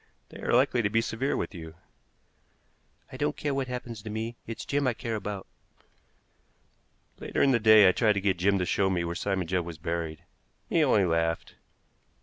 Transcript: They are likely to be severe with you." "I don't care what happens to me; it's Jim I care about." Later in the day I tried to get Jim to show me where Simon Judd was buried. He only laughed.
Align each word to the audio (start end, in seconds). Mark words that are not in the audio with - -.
They 0.29 0.41
are 0.41 0.51
likely 0.51 0.81
to 0.81 0.89
be 0.89 0.99
severe 0.99 1.37
with 1.37 1.53
you." 1.53 1.75
"I 3.11 3.17
don't 3.17 3.37
care 3.37 3.53
what 3.53 3.67
happens 3.67 4.01
to 4.01 4.09
me; 4.09 4.35
it's 4.47 4.65
Jim 4.65 4.87
I 4.87 4.95
care 4.95 5.13
about." 5.15 5.45
Later 7.19 7.43
in 7.43 7.51
the 7.51 7.59
day 7.59 7.87
I 7.87 7.91
tried 7.91 8.13
to 8.13 8.19
get 8.21 8.37
Jim 8.39 8.57
to 8.57 8.65
show 8.65 8.89
me 8.89 9.03
where 9.03 9.13
Simon 9.13 9.45
Judd 9.45 9.63
was 9.63 9.77
buried. 9.77 10.23
He 10.67 10.83
only 10.83 11.05
laughed. 11.05 11.53